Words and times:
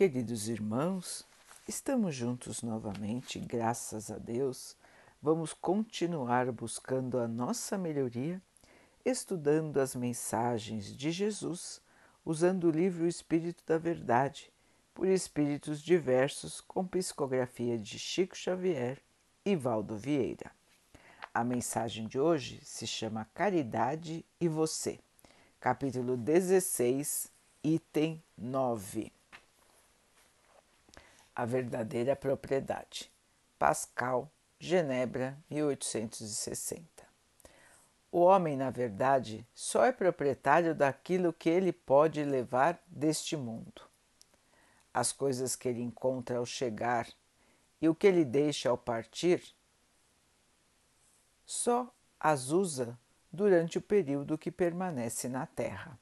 Queridos 0.00 0.48
irmãos, 0.48 1.26
estamos 1.68 2.14
juntos 2.14 2.62
novamente, 2.62 3.38
graças 3.38 4.10
a 4.10 4.16
Deus. 4.16 4.74
Vamos 5.20 5.52
continuar 5.52 6.50
buscando 6.52 7.18
a 7.18 7.28
nossa 7.28 7.76
melhoria, 7.76 8.40
estudando 9.04 9.78
as 9.78 9.94
mensagens 9.94 10.96
de 10.96 11.10
Jesus, 11.10 11.82
usando 12.24 12.64
o 12.64 12.70
livro 12.70 13.06
Espírito 13.06 13.62
da 13.66 13.76
Verdade, 13.76 14.50
por 14.94 15.06
espíritos 15.06 15.82
diversos, 15.82 16.62
com 16.62 16.86
psicografia 16.86 17.76
de 17.76 17.98
Chico 17.98 18.34
Xavier 18.34 19.02
e 19.44 19.54
Valdo 19.54 19.98
Vieira. 19.98 20.50
A 21.34 21.44
mensagem 21.44 22.08
de 22.08 22.18
hoje 22.18 22.58
se 22.64 22.86
chama 22.86 23.28
Caridade 23.34 24.24
e 24.40 24.48
Você, 24.48 24.98
capítulo 25.60 26.16
16, 26.16 27.30
item 27.62 28.22
9 28.38 29.12
a 31.34 31.44
verdadeira 31.44 32.14
propriedade. 32.14 33.10
Pascal, 33.58 34.30
Genebra, 34.58 35.38
1860. 35.50 36.84
O 38.12 38.20
homem, 38.20 38.56
na 38.56 38.70
verdade, 38.70 39.46
só 39.54 39.84
é 39.84 39.92
proprietário 39.92 40.74
daquilo 40.74 41.32
que 41.32 41.48
ele 41.48 41.72
pode 41.72 42.24
levar 42.24 42.82
deste 42.86 43.36
mundo. 43.36 43.82
As 44.92 45.12
coisas 45.12 45.54
que 45.54 45.68
ele 45.68 45.82
encontra 45.82 46.38
ao 46.38 46.46
chegar 46.46 47.06
e 47.80 47.88
o 47.88 47.94
que 47.94 48.06
ele 48.06 48.24
deixa 48.24 48.68
ao 48.68 48.76
partir, 48.76 49.42
só 51.46 51.92
as 52.18 52.50
usa 52.50 52.98
durante 53.32 53.78
o 53.78 53.82
período 53.82 54.36
que 54.36 54.50
permanece 54.50 55.28
na 55.28 55.46
terra. 55.46 55.98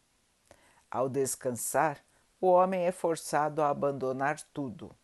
Ao 0.90 1.09
descansar, 1.09 2.02
o 2.40 2.46
homem 2.46 2.87
é 2.87 2.92
forçado 2.92 3.62
a 3.62 3.68
abandonar 3.68 4.40
tudo 4.52 4.96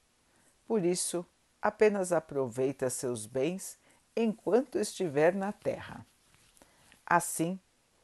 por 0.66 0.84
isso, 0.84 1.26
apenas 1.60 2.12
aproveita 2.12 2.88
seus 2.88 3.26
bens 3.26 3.78
enquanto 4.16 4.78
estiver 4.78 5.34
na 5.34 5.52
terra. 5.52 6.06
Assim, 7.04 7.60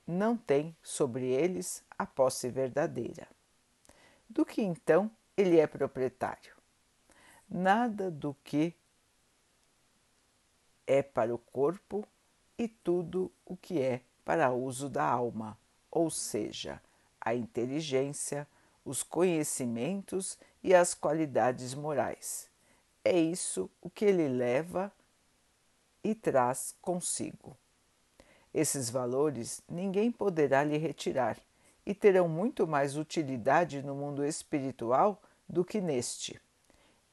não 0.07 0.37
tem 0.37 0.77
sobre 0.83 1.27
eles 1.27 1.83
a 1.99 2.07
posse 2.07 2.49
verdadeira. 2.51 3.27
Do 4.29 4.45
que 4.45 4.63
então 4.63 5.11
ele 5.37 5.59
é 5.59 5.67
proprietário? 5.67 6.55
Nada 7.49 8.11
do 8.11 8.35
que 8.45 8.75
é 10.87 11.03
para 11.03 11.35
o 11.35 11.39
corpo 11.39 12.07
e 12.59 12.69
tudo 12.69 13.33
o 13.45 13.57
que 13.57 13.81
é 13.81 14.03
para 14.25 14.53
uso 14.53 14.89
da 14.89 15.05
alma, 15.05 15.59
ou 15.91 16.11
seja, 16.11 16.81
a 17.21 17.35
inteligência, 17.35 18.47
os 18.85 19.03
conhecimentos 19.03 20.39
e 20.63 20.75
as 20.75 20.95
qualidades 20.95 21.75
morais 21.75 22.50
é 23.05 23.19
isso 23.19 23.71
o 23.81 23.89
que 23.89 24.05
ele 24.05 24.29
leva 24.29 24.93
e 26.03 26.15
traz 26.15 26.75
consigo. 26.81 27.57
Esses 28.53 28.91
valores 28.91 29.63
ninguém 29.69 30.11
poderá 30.11 30.65
lhe 30.65 30.77
retirar 30.77 31.39
e 31.87 31.95
terão 31.95 32.29
muito 32.29 32.67
mais 32.67 32.97
utilidade 32.97 33.83
no 33.83 33.95
mundo 33.95 34.25
espiritual 34.25 35.21
do 35.49 35.65
que 35.65 35.81
neste. 35.81 36.41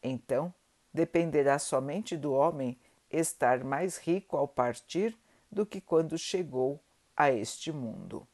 Então, 0.02 0.54
dependerá 0.94 1.60
somente 1.60 2.18
do 2.18 2.34
homem 2.34 2.78
estar 3.10 3.64
mais 3.64 3.98
rico 3.98 4.36
ao 4.36 4.48
partir 4.48 5.18
do 5.52 5.66
que 5.66 5.80
quando 5.80 6.18
chegou 6.18 6.80
a 7.16 7.32
este 7.32 7.72
mundo, 7.72 8.28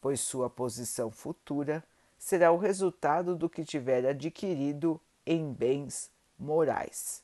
pois 0.00 0.20
sua 0.20 0.50
posição 0.50 1.10
futura 1.10 1.82
será 2.18 2.52
o 2.52 2.58
resultado 2.58 3.34
do 3.34 3.48
que 3.48 3.64
tiver 3.64 4.06
adquirido 4.06 5.00
em 5.24 5.52
bens 5.52 6.10
morais. 6.38 7.22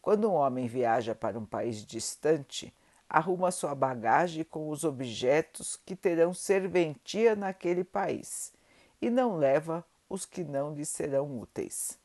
Quando 0.00 0.28
um 0.28 0.34
homem 0.34 0.66
viaja 0.66 1.14
para 1.14 1.38
um 1.38 1.46
país 1.46 1.86
distante, 1.86 2.74
arruma 3.08 3.50
sua 3.50 3.74
bagagem 3.74 4.42
com 4.42 4.68
os 4.68 4.84
objetos 4.84 5.76
que 5.76 5.94
terão 5.94 6.34
serventia 6.34 7.36
naquele 7.36 7.84
país 7.84 8.52
e 9.00 9.10
não 9.10 9.36
leva 9.36 9.84
os 10.08 10.26
que 10.26 10.42
não 10.42 10.74
lhe 10.74 10.84
serão 10.84 11.38
úteis. 11.38 11.98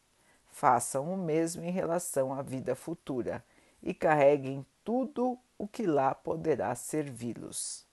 Façam 0.46 1.12
o 1.12 1.18
mesmo 1.18 1.64
em 1.64 1.72
relação 1.72 2.34
à 2.34 2.42
vida 2.42 2.76
futura 2.76 3.44
e 3.82 3.94
carreguem 3.94 4.66
tudo 4.84 5.38
o 5.58 5.68
que 5.68 5.86
lá 5.86 6.14
poderá 6.14 6.74
servi-los. 6.76 7.86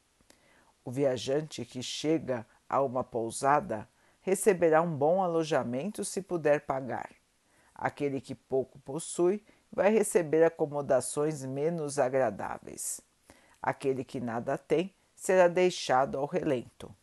O 0.85 0.91
viajante 0.91 1.65
que 1.65 1.83
chega 1.83 2.47
a 2.69 2.83
uma 2.83 3.03
pousada 3.03 3.89
receberá 4.21 4.83
um 4.83 4.97
bom 4.97 5.23
alojamento 5.23 6.05
se 6.05 6.21
puder 6.21 6.61
pagar 6.63 7.11
Aquele 7.75 8.21
que 8.21 8.35
pouco 8.35 8.79
possui 8.81 9.43
vai 9.73 9.91
receber 9.91 10.45
acomodações 10.45 11.45
menos 11.45 11.99
agradáveis. 11.99 13.01
Aquele 13.61 14.05
que 14.05 14.21
nada 14.21 14.57
tem 14.57 14.93
será 15.17 15.49
deixado 15.49 16.19
ao 16.19 16.27
relento. 16.27 16.95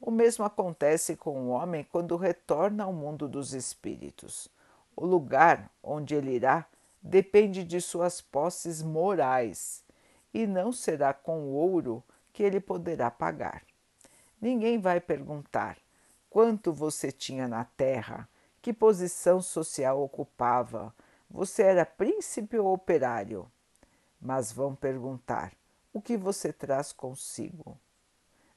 O 0.00 0.10
mesmo 0.10 0.44
acontece 0.44 1.16
com 1.16 1.42
o 1.42 1.48
homem 1.48 1.86
quando 1.90 2.16
retorna 2.16 2.84
ao 2.84 2.92
mundo 2.92 3.28
dos 3.28 3.52
espíritos. 3.52 4.48
O 4.96 5.04
lugar 5.04 5.70
onde 5.82 6.14
ele 6.14 6.32
irá 6.32 6.66
depende 7.02 7.64
de 7.64 7.80
suas 7.80 8.20
posses 8.20 8.82
morais 8.82 9.84
e 10.32 10.46
não 10.46 10.72
será 10.72 11.12
com 11.12 11.52
ouro 11.52 12.02
que 12.32 12.42
ele 12.42 12.60
poderá 12.60 13.10
pagar. 13.10 13.62
Ninguém 14.40 14.78
vai 14.78 15.00
perguntar 15.00 15.76
quanto 16.30 16.72
você 16.72 17.10
tinha 17.10 17.48
na 17.48 17.64
terra 17.64 18.28
que 18.60 18.72
posição 18.72 19.40
social 19.40 20.02
ocupava? 20.02 20.94
Você 21.30 21.62
era 21.62 21.86
príncipe 21.86 22.58
ou 22.58 22.72
operário? 22.72 23.50
Mas 24.20 24.52
vão 24.52 24.74
perguntar: 24.74 25.52
o 25.92 26.00
que 26.00 26.16
você 26.16 26.52
traz 26.52 26.92
consigo? 26.92 27.78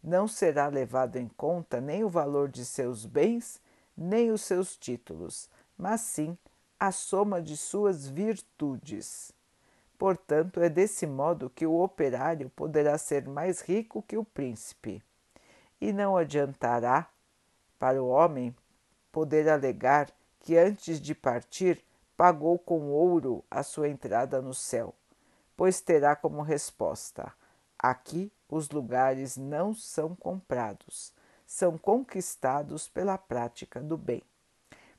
Não 0.04 0.28
será 0.28 0.68
levado 0.68 1.18
em 1.18 1.28
conta 1.28 1.80
nem 1.80 2.04
o 2.04 2.10
valor 2.10 2.50
de 2.50 2.66
seus 2.66 3.06
bens, 3.06 3.62
nem 3.96 4.32
os 4.32 4.42
seus 4.42 4.76
títulos, 4.76 5.50
mas 5.78 6.02
sim 6.02 6.38
a 6.80 6.92
soma 6.92 7.40
de 7.40 7.56
suas 7.56 8.08
virtudes. 8.08 9.32
Portanto, 10.00 10.60
é 10.60 10.68
desse 10.68 11.06
modo 11.06 11.48
que 11.48 11.68
o 11.68 11.80
operário 11.80 12.50
poderá 12.50 12.98
ser 12.98 13.28
mais 13.28 13.62
rico 13.62 14.02
que 14.02 14.18
o 14.18 14.26
príncipe. 14.26 15.04
E 15.80 15.94
não 15.94 16.18
adiantará 16.18 17.08
para 17.78 18.02
o 18.02 18.08
homem 18.08 18.56
poder 19.12 19.50
alegar 19.50 20.10
que 20.40 20.58
antes 20.58 21.00
de 21.00 21.14
partir 21.14 21.84
pagou 22.18 22.58
com 22.60 22.92
ouro 22.92 23.44
a 23.50 23.64
sua 23.64 23.90
entrada 23.90 24.42
no 24.42 24.54
céu, 24.54 24.94
pois 25.56 25.82
terá 25.82 26.16
como 26.16 26.42
resposta: 26.42 27.32
aqui 27.78 28.32
os 28.50 28.70
lugares 28.70 29.38
não 29.38 29.74
são 29.74 30.16
comprados, 30.16 31.14
são 31.46 31.78
conquistados 31.78 32.88
pela 32.88 33.18
prática 33.18 33.80
do 33.80 33.98
bem. 33.98 34.22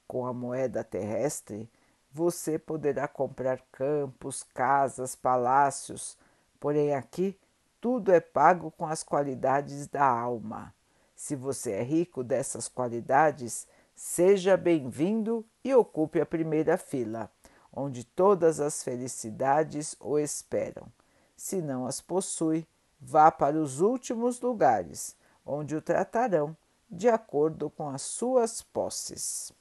Com 0.06 0.26
a 0.26 0.32
moeda 0.32 0.82
terrestre, 0.84 1.70
você 2.10 2.58
poderá 2.58 3.08
comprar 3.08 3.60
campos, 3.72 4.42
casas, 4.42 5.14
palácios, 5.16 6.18
porém 6.60 6.94
aqui 6.94 7.38
tudo 7.80 8.12
é 8.12 8.20
pago 8.20 8.70
com 8.70 8.86
as 8.86 9.02
qualidades 9.02 9.86
da 9.86 10.04
alma. 10.04 10.74
Se 11.16 11.34
você 11.34 11.72
é 11.72 11.82
rico 11.82 12.22
dessas 12.22 12.68
qualidades, 12.68 13.66
Seja 14.04 14.56
bem-vindo 14.56 15.46
e 15.62 15.72
ocupe 15.72 16.20
a 16.20 16.26
primeira 16.26 16.76
fila, 16.76 17.30
onde 17.72 18.02
todas 18.02 18.58
as 18.58 18.82
felicidades 18.82 19.94
o 20.00 20.18
esperam. 20.18 20.88
Se 21.36 21.62
não 21.62 21.86
as 21.86 22.00
possui, 22.00 22.66
vá 23.00 23.30
para 23.30 23.56
os 23.56 23.80
últimos 23.80 24.40
lugares, 24.40 25.16
onde 25.46 25.76
o 25.76 25.80
tratarão 25.80 26.54
de 26.90 27.08
acordo 27.08 27.70
com 27.70 27.88
as 27.90 28.02
suas 28.02 28.60
posses. 28.60 29.52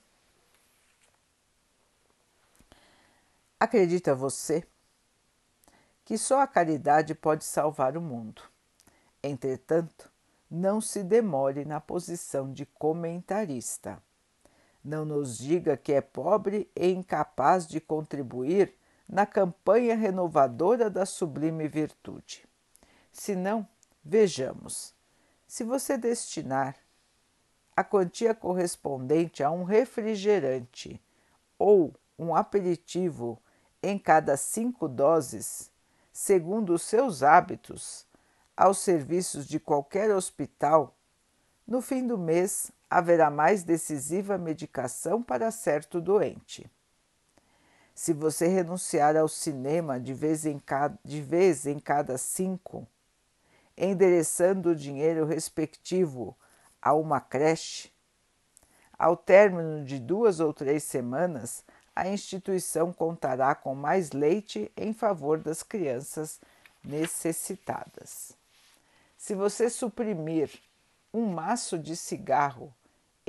Acredita 3.59 4.15
você 4.15 4.65
que 6.03 6.17
só 6.17 6.41
a 6.41 6.47
caridade 6.47 7.13
pode 7.13 7.45
salvar 7.45 7.95
o 7.95 8.01
mundo. 8.01 8.41
Entretanto, 9.21 10.11
não 10.49 10.81
se 10.81 11.03
demore 11.03 11.63
na 11.63 11.79
posição 11.79 12.51
de 12.51 12.65
comentarista 12.65 14.01
não 14.83 15.05
nos 15.05 15.37
diga 15.37 15.77
que 15.77 15.93
é 15.93 16.01
pobre 16.01 16.69
e 16.75 16.89
incapaz 16.91 17.67
de 17.67 17.79
contribuir 17.79 18.73
na 19.07 19.25
campanha 19.25 19.95
renovadora 19.95 20.89
da 20.89 21.05
sublime 21.05 21.67
virtude. 21.67 22.47
Se 23.11 23.35
não, 23.35 23.67
vejamos. 24.03 24.93
Se 25.47 25.63
você 25.63 25.97
destinar 25.97 26.77
a 27.75 27.83
quantia 27.83 28.33
correspondente 28.33 29.43
a 29.43 29.51
um 29.51 29.63
refrigerante 29.63 31.01
ou 31.59 31.93
um 32.17 32.35
aperitivo 32.35 33.41
em 33.83 33.97
cada 33.97 34.37
cinco 34.37 34.87
doses, 34.87 35.71
segundo 36.11 36.73
os 36.73 36.83
seus 36.83 37.23
hábitos, 37.23 38.05
aos 38.55 38.79
serviços 38.79 39.47
de 39.47 39.59
qualquer 39.59 40.11
hospital, 40.11 40.95
no 41.67 41.81
fim 41.81 42.05
do 42.05 42.17
mês 42.17 42.71
haverá 42.91 43.29
mais 43.31 43.63
decisiva 43.63 44.37
medicação 44.37 45.23
para 45.23 45.49
certo 45.49 46.01
doente. 46.01 46.69
Se 47.95 48.11
você 48.11 48.47
renunciar 48.47 49.15
ao 49.15 49.29
cinema 49.29 49.97
de 49.97 50.13
vez 50.13 50.45
em 50.45 50.59
cada, 50.59 50.99
de 51.01 51.21
vez 51.21 51.65
em 51.65 51.79
cada 51.79 52.17
cinco, 52.17 52.85
endereçando 53.77 54.71
o 54.71 54.75
dinheiro 54.75 55.25
respectivo 55.25 56.35
a 56.81 56.93
uma 56.93 57.21
creche, 57.21 57.89
ao 58.99 59.15
término 59.15 59.85
de 59.85 59.97
duas 59.97 60.41
ou 60.41 60.53
três 60.53 60.83
semanas, 60.83 61.63
a 61.95 62.09
instituição 62.09 62.91
contará 62.91 63.55
com 63.55 63.73
mais 63.73 64.11
leite 64.11 64.69
em 64.75 64.91
favor 64.91 65.39
das 65.39 65.63
crianças 65.63 66.41
necessitadas. 66.83 68.33
Se 69.17 69.33
você 69.33 69.69
suprimir 69.69 70.51
um 71.13 71.27
maço 71.27 71.79
de 71.79 71.95
cigarro 71.95 72.73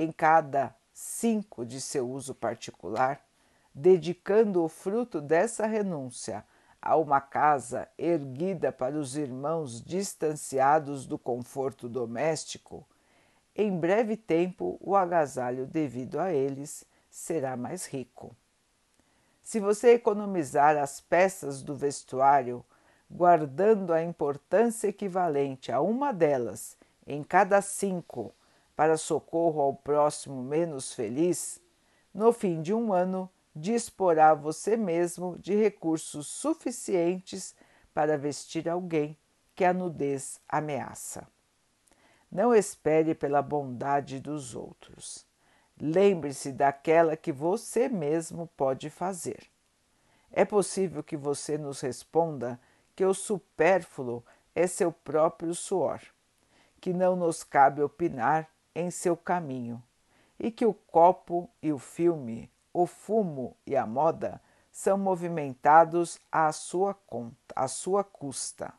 em 0.03 0.11
cada 0.11 0.75
cinco 0.93 1.65
de 1.65 1.79
seu 1.81 2.09
uso 2.09 2.35
particular, 2.35 3.25
dedicando 3.73 4.63
o 4.63 4.67
fruto 4.67 5.19
dessa 5.19 5.65
renúncia 5.65 6.45
a 6.81 6.97
uma 6.97 7.21
casa 7.21 7.87
erguida 7.97 8.71
para 8.71 8.97
os 8.97 9.15
irmãos 9.15 9.81
distanciados 9.81 11.05
do 11.05 11.17
conforto 11.17 11.87
doméstico, 11.87 12.85
em 13.55 13.75
breve 13.75 14.17
tempo 14.17 14.77
o 14.81 14.95
agasalho 14.95 15.65
devido 15.65 16.19
a 16.19 16.31
eles 16.31 16.85
será 17.09 17.55
mais 17.55 17.85
rico. 17.85 18.35
Se 19.41 19.59
você 19.59 19.93
economizar 19.93 20.77
as 20.77 20.99
peças 20.99 21.61
do 21.61 21.75
vestuário, 21.75 22.65
guardando 23.09 23.93
a 23.93 24.03
importância 24.03 24.87
equivalente 24.87 25.71
a 25.71 25.79
uma 25.79 26.11
delas 26.11 26.75
em 27.05 27.23
cada 27.23 27.61
cinco 27.61 28.33
para 28.75 28.97
socorro 28.97 29.61
ao 29.61 29.73
próximo 29.73 30.41
menos 30.41 30.93
feliz, 30.93 31.61
no 32.13 32.31
fim 32.31 32.61
de 32.61 32.73
um 32.73 32.93
ano 32.93 33.29
disporá 33.55 34.33
você 34.33 34.75
mesmo 34.75 35.37
de 35.37 35.55
recursos 35.55 36.27
suficientes 36.27 37.55
para 37.93 38.17
vestir 38.17 38.67
alguém 38.67 39.17
que 39.55 39.63
a 39.63 39.73
nudez 39.73 40.39
ameaça. 40.47 41.27
Não 42.31 42.53
espere 42.53 43.13
pela 43.13 43.41
bondade 43.41 44.19
dos 44.19 44.55
outros. 44.55 45.25
Lembre-se 45.79 46.51
daquela 46.51 47.15
que 47.15 47.31
você 47.31 47.87
mesmo 47.87 48.47
pode 48.57 48.89
fazer. 48.89 49.43
É 50.31 50.43
possível 50.43 51.03
que 51.03 51.15
você 51.15 51.57
nos 51.57 51.81
responda 51.81 52.59
que 52.95 53.05
o 53.05 53.13
supérfluo 53.13 54.23
é 54.55 54.65
seu 54.65 54.91
próprio 54.91 55.53
suor, 55.53 56.01
que 56.81 56.91
não 56.91 57.15
nos 57.15 57.43
cabe 57.43 57.81
opinar 57.81 58.49
em 58.75 58.89
seu 58.91 59.15
caminho 59.15 59.81
e 60.39 60.51
que 60.51 60.65
o 60.65 60.73
copo 60.73 61.49
e 61.61 61.71
o 61.71 61.77
filme, 61.77 62.51
o 62.73 62.85
fumo 62.85 63.55
e 63.65 63.75
a 63.75 63.85
moda 63.85 64.41
são 64.71 64.97
movimentados 64.97 66.19
à 66.31 66.51
sua 66.51 66.93
conta, 66.93 67.53
à 67.55 67.67
sua 67.67 68.03
custa. 68.03 68.73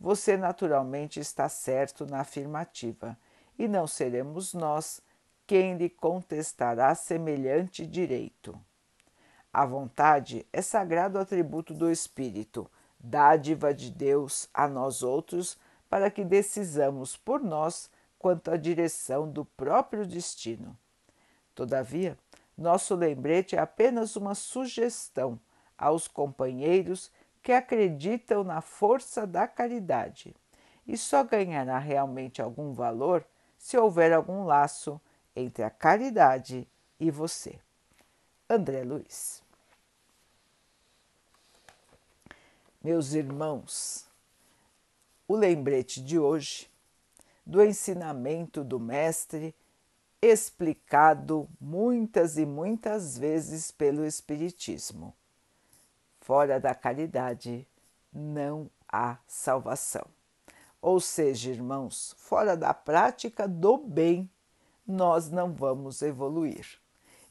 Você 0.00 0.36
naturalmente 0.36 1.20
está 1.20 1.48
certo 1.48 2.06
na 2.06 2.20
afirmativa 2.20 3.16
e 3.58 3.66
não 3.66 3.86
seremos 3.86 4.54
nós 4.54 5.00
quem 5.46 5.76
lhe 5.76 5.88
contestará 5.88 6.94
semelhante 6.94 7.86
direito. 7.86 8.58
A 9.52 9.64
vontade 9.64 10.46
é 10.52 10.60
sagrado 10.60 11.18
atributo 11.18 11.72
do 11.72 11.90
espírito, 11.90 12.70
dádiva 13.00 13.72
de 13.72 13.90
Deus 13.90 14.48
a 14.52 14.68
nós 14.68 15.02
outros, 15.02 15.56
para 15.88 16.10
que 16.10 16.24
decisamos 16.24 17.16
por 17.16 17.40
nós 17.40 17.90
quanto 18.18 18.50
à 18.50 18.56
direção 18.56 19.30
do 19.30 19.44
próprio 19.44 20.06
destino. 20.06 20.76
Todavia, 21.54 22.18
nosso 22.56 22.94
lembrete 22.94 23.56
é 23.56 23.58
apenas 23.58 24.16
uma 24.16 24.34
sugestão 24.34 25.38
aos 25.76 26.08
companheiros 26.08 27.10
que 27.42 27.52
acreditam 27.52 28.42
na 28.42 28.60
força 28.60 29.26
da 29.26 29.46
caridade 29.46 30.34
e 30.86 30.96
só 30.96 31.22
ganhará 31.22 31.78
realmente 31.78 32.42
algum 32.42 32.72
valor 32.72 33.24
se 33.56 33.76
houver 33.76 34.12
algum 34.12 34.44
laço 34.44 35.00
entre 35.36 35.62
a 35.62 35.70
caridade 35.70 36.66
e 36.98 37.10
você. 37.10 37.58
André 38.48 38.82
Luiz. 38.82 39.42
Meus 42.82 43.12
irmãos, 43.12 44.08
o 45.26 45.36
lembrete 45.36 46.00
de 46.00 46.18
hoje 46.18 46.70
do 47.48 47.62
ensinamento 47.62 48.62
do 48.62 48.78
Mestre, 48.78 49.54
explicado 50.20 51.48
muitas 51.58 52.36
e 52.36 52.44
muitas 52.44 53.16
vezes 53.16 53.70
pelo 53.70 54.04
Espiritismo. 54.04 55.14
Fora 56.20 56.60
da 56.60 56.74
caridade 56.74 57.66
não 58.12 58.68
há 58.86 59.16
salvação. 59.26 60.04
Ou 60.82 61.00
seja, 61.00 61.50
irmãos, 61.50 62.14
fora 62.18 62.54
da 62.54 62.74
prática 62.74 63.48
do 63.48 63.78
bem 63.78 64.28
nós 64.86 65.30
não 65.30 65.50
vamos 65.54 66.02
evoluir. 66.02 66.78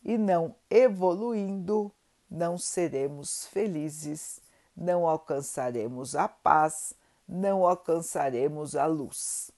E 0.04 0.18
não 0.18 0.56
evoluindo, 0.68 1.92
não 2.28 2.58
seremos 2.58 3.46
felizes, 3.46 4.42
não 4.75 5.08
alcançaremos 5.08 6.16
a 6.16 6.28
paz, 6.28 6.96
não 7.28 7.68
alcançaremos 7.68 8.75
a 8.75 8.88
luz. 8.88 9.56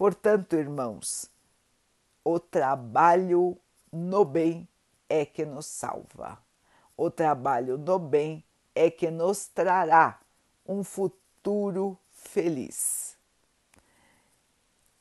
Portanto, 0.00 0.56
irmãos, 0.56 1.30
o 2.24 2.40
trabalho 2.40 3.58
no 3.92 4.24
bem 4.24 4.66
é 5.06 5.26
que 5.26 5.44
nos 5.44 5.66
salva. 5.66 6.38
O 6.96 7.10
trabalho 7.10 7.76
no 7.76 7.98
bem 7.98 8.42
é 8.74 8.90
que 8.90 9.10
nos 9.10 9.46
trará 9.48 10.18
um 10.66 10.82
futuro 10.82 11.98
feliz. 12.08 13.14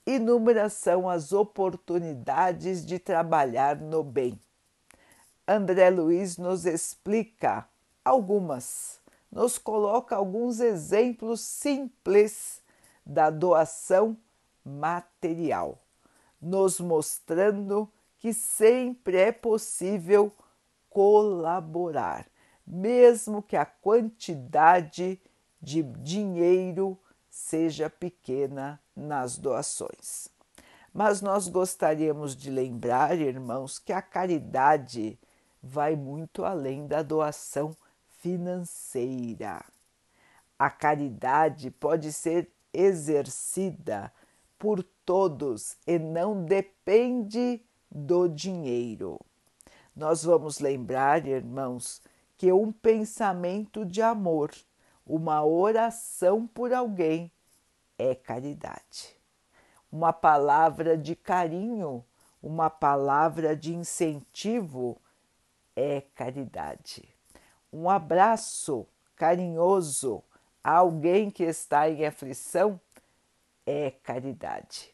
Inúmeras 0.06 0.74
são 0.74 1.10
as 1.10 1.32
oportunidades 1.32 2.86
de 2.86 3.00
trabalhar 3.00 3.78
no 3.78 4.04
bem. 4.04 4.38
André 5.48 5.90
Luiz 5.90 6.38
nos 6.38 6.66
explica 6.66 7.66
algumas, 8.04 9.00
nos 9.32 9.58
coloca 9.58 10.18
alguns 10.18 10.60
exemplos 10.60 11.40
simples 11.40 12.62
da 13.06 13.30
doação 13.30 14.18
material, 14.64 15.82
nos 16.42 16.80
mostrando 16.80 17.92
que 18.18 18.34
sempre 18.34 19.18
é 19.18 19.32
possível 19.32 20.32
colaborar, 20.90 22.28
mesmo 22.66 23.42
que 23.42 23.56
a 23.56 23.66
quantidade 23.66 25.22
de 25.62 25.84
dinheiro 25.84 26.98
seja 27.30 27.90
pequena 27.90 28.80
nas 28.96 29.38
doações. 29.38 30.30
Mas 30.94 31.22
nós 31.22 31.48
gostaríamos 31.48 32.36
de 32.36 32.50
lembrar, 32.50 33.18
irmãos, 33.18 33.78
que 33.80 33.94
a 33.94 34.02
caridade 34.02 35.20
vai 35.62 35.96
muito 35.96 36.44
além 36.44 36.88
da 36.88 37.02
doação 37.02 37.76
financeira. 38.08 39.64
A 40.58 40.70
caridade 40.70 41.72
pode 41.72 42.12
ser 42.12 42.52
exercida 42.74 44.12
por 44.60 44.84
todos 45.06 45.78
e 45.88 45.98
não 45.98 46.44
depende 46.44 47.64
do 47.90 48.28
dinheiro. 48.28 49.20
Nós 49.96 50.24
vamos 50.24 50.60
lembrar, 50.60 51.26
irmãos, 51.26 52.02
que 52.38 52.52
um 52.52 52.72
pensamento 52.72 53.86
de 53.86 54.02
amor, 54.02 54.52
uma 55.06 55.44
oração 55.44 56.46
por 56.46 56.74
alguém, 56.74 57.32
é 57.98 58.14
caridade. 58.14 59.18
Uma 59.92 60.14
palavra 60.14 60.98
de 60.98 61.16
carinho, 61.16 62.06
uma 62.42 62.70
palavra 62.70 63.56
de 63.56 63.74
incentivo 63.74 65.02
é 65.76 66.02
caridade. 66.14 67.08
Um 67.72 67.90
abraço 67.90 68.86
carinhoso 69.16 70.24
a 70.64 70.78
alguém 70.78 71.30
que 71.30 71.44
está 71.44 71.90
em 71.90 72.06
aflição 72.06 72.80
é 73.72 73.92
caridade. 73.92 74.92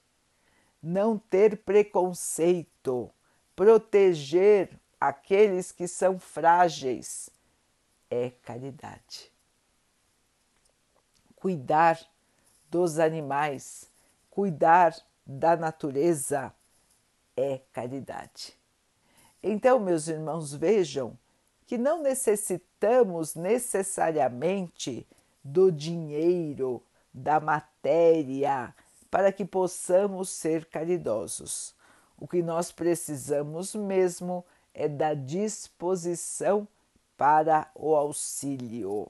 Não 0.83 1.17
ter 1.17 1.63
preconceito, 1.63 3.09
proteger 3.55 4.77
aqueles 4.99 5.71
que 5.71 5.87
são 5.87 6.19
frágeis 6.19 7.29
é 8.09 8.29
caridade. 8.29 9.31
Cuidar 11.37 11.97
dos 12.69 12.99
animais, 12.99 13.89
cuidar 14.29 14.93
da 15.25 15.55
natureza 15.55 16.53
é 17.37 17.61
caridade. 17.71 18.59
Então, 19.41 19.79
meus 19.79 20.09
irmãos, 20.09 20.53
vejam 20.53 21.17
que 21.65 21.77
não 21.77 22.01
necessitamos 22.01 23.35
necessariamente 23.35 25.07
do 25.41 25.71
dinheiro, 25.71 26.83
da 27.15 27.39
matéria, 27.39 28.75
para 29.09 29.31
que 29.31 29.45
possamos 29.45 30.29
ser 30.29 30.65
caridosos. 30.65 31.73
O 32.19 32.27
que 32.27 32.43
nós 32.43 32.73
precisamos 32.73 33.73
mesmo 33.73 34.43
é 34.73 34.89
da 34.89 35.13
disposição 35.13 36.67
para 37.17 37.69
o 37.73 37.95
auxílio, 37.95 39.09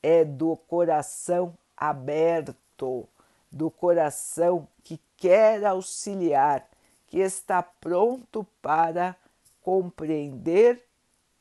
é 0.00 0.24
do 0.24 0.56
coração 0.56 1.58
aberto, 1.76 3.08
do 3.50 3.68
coração 3.68 4.68
que 4.84 5.00
quer 5.16 5.64
auxiliar, 5.64 6.68
que 7.08 7.18
está 7.18 7.62
pronto 7.62 8.46
para 8.62 9.16
compreender, 9.60 10.84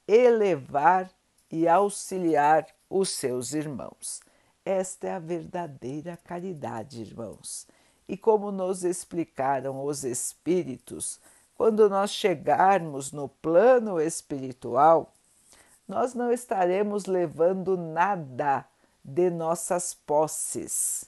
elevar 0.08 1.12
e 1.52 1.68
auxiliar 1.68 2.66
os 2.90 3.10
seus 3.10 3.54
irmãos. 3.54 4.22
Esta 4.66 5.08
é 5.08 5.12
a 5.12 5.20
verdadeira 5.20 6.18
caridade, 6.24 7.02
irmãos. 7.02 7.68
E 8.08 8.16
como 8.16 8.52
nos 8.52 8.84
explicaram 8.84 9.84
os 9.84 10.04
Espíritos, 10.04 11.20
quando 11.56 11.90
nós 11.90 12.12
chegarmos 12.12 13.12
no 13.12 13.28
plano 13.28 14.00
espiritual, 14.00 15.14
nós 15.88 16.14
não 16.14 16.32
estaremos 16.32 17.06
levando 17.06 17.78
nada 17.78 18.66
de 19.04 19.30
nossas 19.30 19.94
posses. 19.94 21.06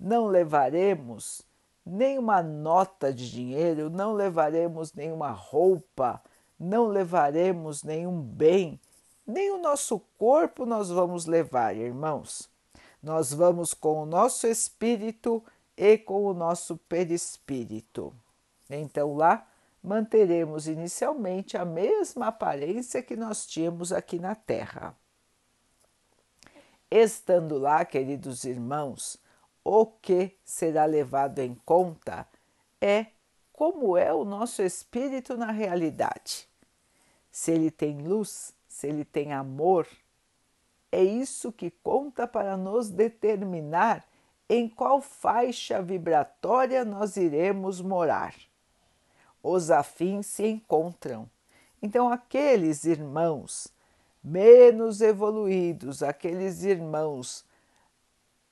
Não 0.00 0.26
levaremos 0.26 1.42
nenhuma 1.84 2.42
nota 2.42 3.12
de 3.12 3.30
dinheiro, 3.30 3.90
não 3.90 4.14
levaremos 4.14 4.92
nenhuma 4.92 5.30
roupa, 5.30 6.22
não 6.58 6.86
levaremos 6.86 7.82
nenhum 7.82 8.20
bem, 8.20 8.80
nem 9.26 9.50
o 9.50 9.58
nosso 9.58 10.00
corpo 10.18 10.64
nós 10.64 10.88
vamos 10.90 11.26
levar, 11.26 11.76
irmãos. 11.76 12.48
Nós 13.02 13.32
vamos 13.32 13.74
com 13.74 14.02
o 14.02 14.06
nosso 14.06 14.46
espírito 14.46 15.44
e 15.76 15.96
com 15.96 16.24
o 16.24 16.34
nosso 16.34 16.76
perispírito. 16.76 18.14
Então 18.68 19.14
lá 19.14 19.46
manteremos 19.82 20.66
inicialmente 20.66 21.56
a 21.56 21.64
mesma 21.64 22.26
aparência 22.26 23.02
que 23.02 23.16
nós 23.16 23.46
tínhamos 23.46 23.92
aqui 23.92 24.18
na 24.18 24.34
Terra. 24.34 24.96
Estando 26.90 27.58
lá, 27.58 27.84
queridos 27.84 28.44
irmãos, 28.44 29.18
o 29.62 29.86
que 29.86 30.36
será 30.44 30.84
levado 30.84 31.38
em 31.38 31.54
conta 31.54 32.26
é 32.80 33.06
como 33.52 33.96
é 33.96 34.12
o 34.12 34.24
nosso 34.24 34.62
espírito 34.62 35.36
na 35.36 35.50
realidade. 35.50 36.48
Se 37.30 37.52
ele 37.52 37.70
tem 37.70 37.98
luz, 37.98 38.54
se 38.66 38.86
ele 38.86 39.04
tem 39.04 39.32
amor, 39.32 39.86
é 40.90 41.02
isso 41.02 41.52
que 41.52 41.70
conta 41.70 42.26
para 42.26 42.56
nos 42.56 42.90
determinar 42.90 44.04
em 44.48 44.68
qual 44.68 45.00
faixa 45.00 45.82
vibratória 45.82 46.84
nós 46.84 47.16
iremos 47.16 47.80
morar. 47.80 48.34
Os 49.42 49.70
afins 49.70 50.26
se 50.26 50.46
encontram. 50.46 51.28
Então, 51.82 52.10
aqueles 52.10 52.84
irmãos 52.84 53.68
menos 54.24 55.00
evoluídos, 55.00 56.02
aqueles 56.02 56.62
irmãos 56.62 57.44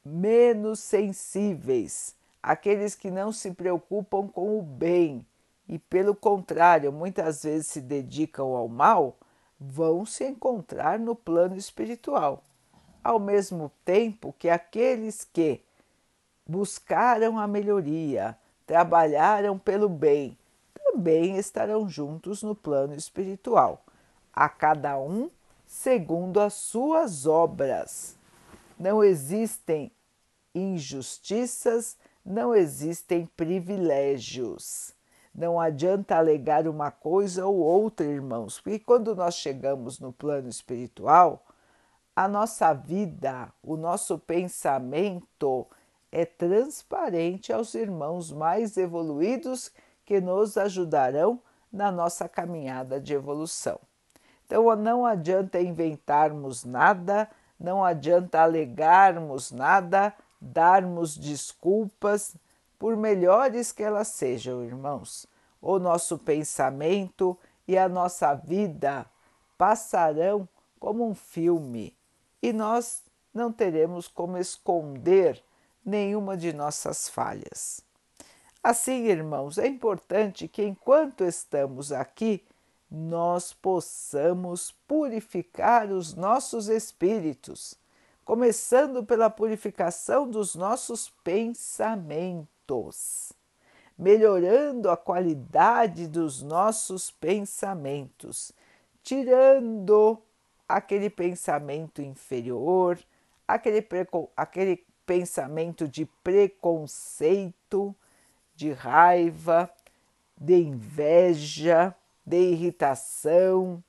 menos 0.04 0.78
sensíveis, 0.80 2.14
aqueles 2.42 2.94
que 2.94 3.10
não 3.10 3.32
se 3.32 3.50
preocupam 3.50 4.28
com 4.28 4.58
o 4.58 4.62
bem 4.62 5.26
e, 5.68 5.78
pelo 5.78 6.14
contrário, 6.14 6.92
muitas 6.92 7.42
vezes 7.42 7.66
se 7.66 7.80
dedicam 7.80 8.54
ao 8.54 8.68
mal, 8.68 9.16
vão 9.58 10.04
se 10.04 10.24
encontrar 10.24 10.98
no 10.98 11.14
plano 11.14 11.56
espiritual, 11.56 12.44
ao 13.02 13.18
mesmo 13.18 13.70
tempo 13.84 14.34
que 14.38 14.48
aqueles 14.48 15.24
que 15.24 15.62
buscaram 16.46 17.38
a 17.38 17.46
melhoria, 17.46 18.36
trabalharam 18.66 19.58
pelo 19.58 19.88
bem, 19.88 20.36
também 20.74 21.36
estarão 21.36 21.88
juntos 21.88 22.42
no 22.42 22.54
plano 22.54 22.94
espiritual, 22.94 23.84
a 24.32 24.48
cada 24.48 24.98
um 24.98 25.30
segundo 25.66 26.40
as 26.40 26.54
suas 26.54 27.26
obras. 27.26 28.16
Não 28.78 29.02
existem 29.02 29.90
injustiças, 30.54 31.96
não 32.24 32.54
existem 32.54 33.26
privilégios. 33.36 34.95
Não 35.36 35.60
adianta 35.60 36.16
alegar 36.16 36.66
uma 36.66 36.90
coisa 36.90 37.44
ou 37.44 37.56
outra, 37.56 38.06
irmãos, 38.06 38.58
porque 38.58 38.78
quando 38.78 39.14
nós 39.14 39.34
chegamos 39.34 40.00
no 40.00 40.10
plano 40.10 40.48
espiritual, 40.48 41.44
a 42.14 42.26
nossa 42.26 42.72
vida, 42.72 43.52
o 43.62 43.76
nosso 43.76 44.18
pensamento 44.18 45.66
é 46.10 46.24
transparente 46.24 47.52
aos 47.52 47.74
irmãos 47.74 48.32
mais 48.32 48.78
evoluídos 48.78 49.70
que 50.06 50.22
nos 50.22 50.56
ajudarão 50.56 51.38
na 51.70 51.92
nossa 51.92 52.26
caminhada 52.26 52.98
de 52.98 53.12
evolução. 53.12 53.78
Então, 54.46 54.74
não 54.74 55.04
adianta 55.04 55.60
inventarmos 55.60 56.64
nada, 56.64 57.28
não 57.60 57.84
adianta 57.84 58.40
alegarmos 58.40 59.52
nada, 59.52 60.14
darmos 60.40 61.14
desculpas, 61.14 62.34
por 62.78 62.96
melhores 62.96 63.72
que 63.72 63.82
elas 63.82 64.08
sejam, 64.08 64.64
irmãos. 64.64 65.26
O 65.60 65.78
nosso 65.78 66.18
pensamento 66.18 67.38
e 67.66 67.76
a 67.76 67.88
nossa 67.88 68.34
vida 68.34 69.06
passarão 69.56 70.48
como 70.78 71.08
um 71.08 71.14
filme 71.14 71.96
e 72.42 72.52
nós 72.52 73.02
não 73.34 73.52
teremos 73.52 74.08
como 74.08 74.38
esconder 74.38 75.42
nenhuma 75.84 76.36
de 76.36 76.52
nossas 76.52 77.08
falhas. 77.08 77.80
Assim, 78.62 79.06
irmãos, 79.06 79.58
é 79.58 79.66
importante 79.66 80.48
que 80.48 80.62
enquanto 80.64 81.24
estamos 81.24 81.92
aqui, 81.92 82.44
nós 82.90 83.52
possamos 83.52 84.72
purificar 84.86 85.90
os 85.90 86.14
nossos 86.14 86.68
espíritos, 86.68 87.74
começando 88.24 89.04
pela 89.04 89.28
purificação 89.28 90.28
dos 90.28 90.54
nossos 90.54 91.08
pensamentos, 91.22 92.55
melhorando 93.98 94.90
a 94.90 94.96
qualidade 94.96 96.06
dos 96.06 96.42
nossos 96.42 97.10
pensamentos, 97.10 98.52
tirando 99.02 100.20
aquele 100.68 101.08
pensamento 101.08 102.02
inferior, 102.02 102.98
aquele, 103.46 103.86
aquele 104.36 104.84
pensamento 105.06 105.88
de 105.88 106.04
preconceito, 106.22 107.94
de 108.54 108.72
raiva, 108.72 109.70
de 110.36 110.56
inveja, 110.56 111.94
de 112.24 112.36
irritação 112.36 113.82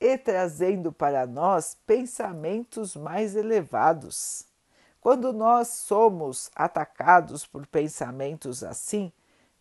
e 0.00 0.16
trazendo 0.16 0.92
para 0.92 1.26
nós 1.26 1.76
pensamentos 1.86 2.94
mais 2.94 3.34
elevados. 3.34 4.46
Quando 5.00 5.32
nós 5.32 5.68
somos 5.68 6.50
atacados 6.54 7.46
por 7.46 7.66
pensamentos 7.66 8.64
assim, 8.64 9.12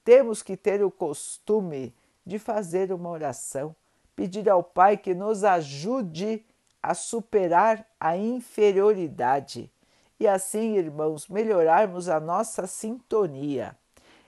temos 0.04 0.42
que 0.42 0.58
ter 0.58 0.84
o 0.84 0.92
costume 0.92 1.94
de 2.26 2.40
fazer 2.40 2.92
uma 2.92 3.10
oração, 3.10 3.76
pedir 4.16 4.50
ao 4.50 4.64
Pai 4.64 4.98
que 4.98 5.14
nos 5.14 5.44
ajude 5.44 6.44
a 6.82 6.94
superar 6.94 7.86
a 8.00 8.18
inferioridade 8.18 9.72
e 10.20 10.28
assim, 10.28 10.76
irmãos, 10.76 11.28
melhorarmos 11.28 12.10
a 12.10 12.20
nossa 12.20 12.66
sintonia 12.66 13.78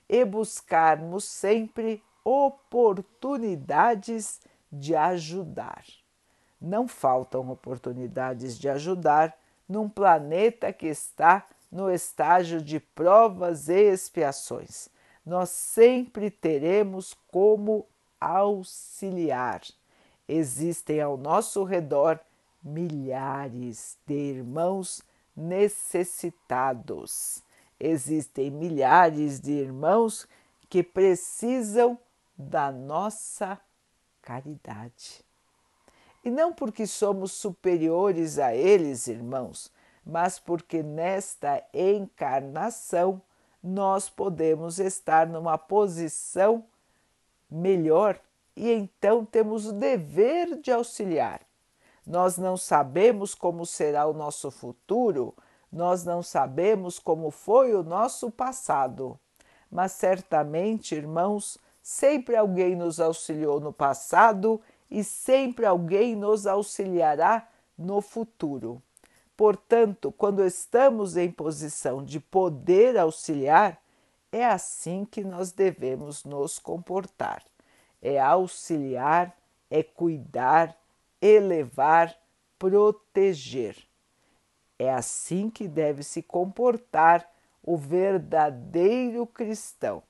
e 0.08 0.24
buscarmos 0.24 1.24
sempre 1.24 2.04
oportunidades 2.24 4.40
de 4.72 4.96
ajudar. 4.96 5.84
Não 6.62 6.88
faltam 6.88 7.50
oportunidades 7.50 8.60
de 8.60 8.70
ajudar 8.70 9.36
num 9.70 9.88
planeta 9.88 10.74
que 10.74 10.88
está 10.88 11.46
no 11.72 11.92
estágio 11.92 12.60
de 12.62 12.80
provas 12.80 13.70
e 13.70 13.92
expiações. 13.92 14.90
Nós 15.24 15.50
sempre 15.50 16.32
teremos 16.32 17.16
como 17.32 17.86
auxiliar. 18.20 19.62
Existem 20.28 21.00
ao 21.00 21.16
nosso 21.16 21.64
redor 21.64 22.20
milhares 22.64 24.00
de 24.06 24.16
irmãos 24.16 25.04
necessitados. 25.36 27.44
Existem 27.80 28.52
milhares 28.52 29.40
de 29.40 29.52
irmãos 29.52 30.28
que 30.68 30.82
precisam 30.84 31.98
da 32.38 32.72
nossa 32.72 33.60
caridade. 34.22 35.29
E 36.24 36.30
não 36.30 36.54
porque 36.54 36.86
somos 36.86 37.32
superiores 37.32 38.38
a 38.38 38.54
eles, 38.54 39.08
irmãos, 39.08 39.72
mas 40.06 40.38
porque 40.40 40.84
nesta 40.84 41.64
encarnação 41.74 43.22
nós 43.64 44.10
podemos 44.10 44.80
estar 44.80 45.28
numa 45.28 45.58
posição 45.58 46.64
melhor 47.50 48.20
e 48.56 48.72
então 48.72 49.26
temos 49.26 49.66
o 49.66 49.74
dever 49.74 50.60
de 50.62 50.72
auxiliar. 50.72 51.42
Nós 52.06 52.38
não 52.38 52.58
sabemos 52.58 53.34
como 53.36 53.66
será 53.66 54.06
o 54.08 54.14
nosso 54.14 54.50
futuro, 54.50 55.34
nós 55.72 56.04
não 56.04 56.24
sabemos 56.24 57.00
como 57.00 57.30
foi 57.32 57.74
o 57.74 57.84
nosso 57.84 58.32
passado, 58.32 59.20
mas 59.72 59.92
certamente, 59.92 60.96
irmãos, 60.96 61.58
sempre 61.82 62.36
alguém 62.36 62.76
nos 62.76 63.00
auxiliou 63.00 63.60
no 63.60 63.72
passado 63.72 64.60
e 64.90 65.04
sempre 65.04 65.66
alguém 65.66 66.16
nos 66.16 66.48
auxiliará 66.48 67.48
no 67.78 68.02
futuro. 68.02 68.82
Portanto, 69.38 70.12
quando 70.12 70.44
estamos 70.44 71.16
em 71.16 71.32
posição 71.32 72.04
de 72.04 72.20
poder 72.20 72.98
auxiliar, 72.98 73.82
é 74.32 74.46
assim 74.46 75.06
que 75.06 75.24
nós 75.24 75.52
devemos 75.52 76.24
nos 76.24 76.60
comportar: 76.60 77.44
é 78.02 78.20
auxiliar, 78.20 79.36
é 79.70 79.82
cuidar, 79.82 80.78
elevar, 81.22 82.16
proteger. 82.58 83.78
É 84.78 84.94
assim 84.94 85.50
que 85.50 85.68
deve 85.68 86.04
se 86.04 86.22
comportar 86.22 87.30
o 87.64 87.78
verdadeiro 87.78 89.26
cristão. 89.28 90.02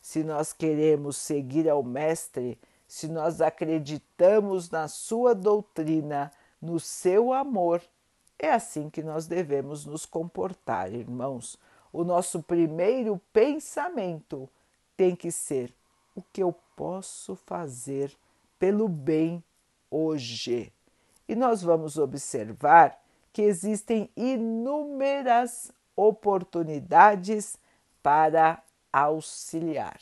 Se 0.00 0.22
nós 0.22 0.52
queremos 0.52 1.16
seguir 1.16 1.68
ao 1.68 1.82
Mestre, 1.82 2.58
se 2.90 3.06
nós 3.06 3.40
acreditamos 3.40 4.68
na 4.68 4.88
sua 4.88 5.32
doutrina, 5.32 6.32
no 6.60 6.80
seu 6.80 7.32
amor, 7.32 7.80
é 8.36 8.50
assim 8.50 8.90
que 8.90 9.00
nós 9.00 9.28
devemos 9.28 9.86
nos 9.86 10.04
comportar, 10.04 10.92
irmãos. 10.92 11.56
O 11.92 12.02
nosso 12.02 12.42
primeiro 12.42 13.20
pensamento 13.32 14.50
tem 14.96 15.14
que 15.14 15.30
ser: 15.30 15.72
o 16.16 16.22
que 16.32 16.42
eu 16.42 16.52
posso 16.74 17.36
fazer 17.36 18.12
pelo 18.58 18.88
bem 18.88 19.40
hoje? 19.88 20.72
E 21.28 21.36
nós 21.36 21.62
vamos 21.62 21.96
observar 21.96 23.00
que 23.32 23.42
existem 23.42 24.10
inúmeras 24.16 25.70
oportunidades 25.94 27.56
para 28.02 28.60
auxiliar. 28.92 30.00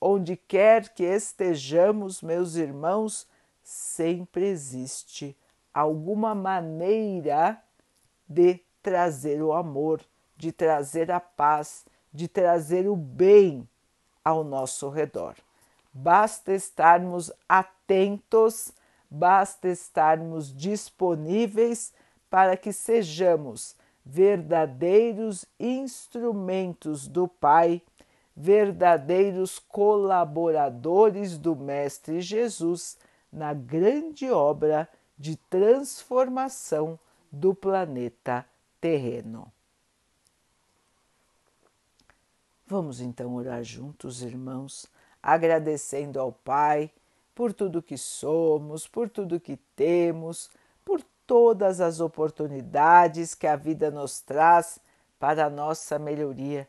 Onde 0.00 0.36
quer 0.36 0.90
que 0.90 1.04
estejamos, 1.04 2.22
meus 2.22 2.56
irmãos, 2.56 3.26
sempre 3.62 4.46
existe 4.46 5.36
alguma 5.72 6.34
maneira 6.34 7.62
de 8.28 8.60
trazer 8.82 9.42
o 9.42 9.52
amor, 9.52 10.00
de 10.36 10.52
trazer 10.52 11.10
a 11.10 11.20
paz, 11.20 11.84
de 12.12 12.28
trazer 12.28 12.88
o 12.88 12.96
bem 12.96 13.68
ao 14.24 14.44
nosso 14.44 14.88
redor. 14.88 15.34
Basta 15.92 16.52
estarmos 16.52 17.32
atentos, 17.48 18.72
basta 19.10 19.68
estarmos 19.68 20.54
disponíveis 20.54 21.92
para 22.28 22.56
que 22.56 22.72
sejamos 22.72 23.76
verdadeiros 24.04 25.44
instrumentos 25.58 27.08
do 27.08 27.26
Pai, 27.26 27.82
verdadeiros 28.36 29.58
colaboradores 29.58 31.38
do 31.38 31.56
Mestre 31.56 32.20
Jesus 32.20 32.98
na 33.32 33.54
grande 33.54 34.30
obra 34.30 34.88
de 35.16 35.36
transformação 35.36 36.98
do 37.32 37.54
planeta 37.54 38.44
terreno. 38.80 39.50
Vamos 42.66 43.00
então 43.00 43.34
orar 43.34 43.62
juntos, 43.64 44.22
irmãos, 44.22 44.86
agradecendo 45.22 46.20
ao 46.20 46.32
Pai 46.32 46.90
por 47.34 47.52
tudo 47.52 47.82
que 47.82 47.96
somos, 47.96 48.86
por 48.86 49.08
tudo 49.08 49.40
que 49.40 49.56
temos, 49.76 50.50
por 50.84 51.02
todas 51.26 51.80
as 51.80 52.00
oportunidades 52.00 53.34
que 53.34 53.46
a 53.46 53.56
vida 53.56 53.90
nos 53.90 54.20
traz 54.20 54.78
para 55.18 55.46
a 55.46 55.50
nossa 55.50 55.98
melhoria, 55.98 56.68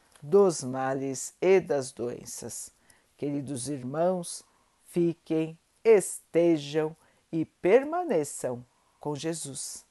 dos 0.21 0.63
males 0.63 1.33
e 1.41 1.59
das 1.59 1.91
doenças. 1.91 2.71
Queridos 3.17 3.69
irmãos, 3.69 4.43
fiquem, 4.85 5.57
estejam 5.83 6.95
e 7.31 7.45
permaneçam 7.45 8.65
com 8.99 9.15
Jesus. 9.15 9.85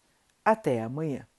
Até 0.44 0.82
amanhã. 0.82 1.29